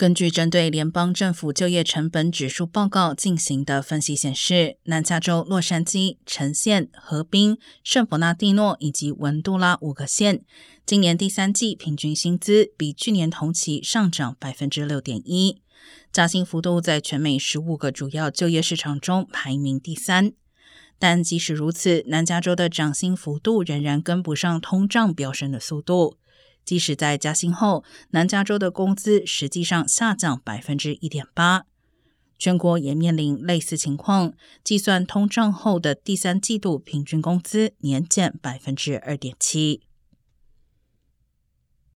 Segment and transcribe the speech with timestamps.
[0.00, 10.42] 根据针对联邦政府就业成本指数报告进行的分析显示，南加州洛杉矶、橙县、河滨、圣伯纳蒂诺以及文杜拉五个县，
[10.86, 15.60] 今年第三季平均薪资比去年同期上涨百分之六点一，
[16.10, 20.32] 加薪幅度在全美十五个主要就业市场中排名第三。
[20.98, 26.16] 但即使如此，南加州的涨薪幅度仍然跟不上通胀飙升的速度。
[26.70, 31.64] 即使在加薪后，南加州的工资实际上下降百分之一点八。
[32.38, 39.80] 全国也面临类似情况，计算通胀后的第三季度平均工资年减百分之二点七。